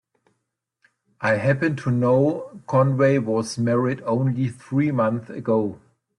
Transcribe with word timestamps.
I 1.21 1.33
happen 1.35 1.75
to 1.75 1.91
know 1.91 2.59
Conway 2.65 3.19
was 3.19 3.59
married 3.59 4.01
only 4.01 4.49
three 4.49 4.89
months 4.89 5.29
ago. 5.29 5.79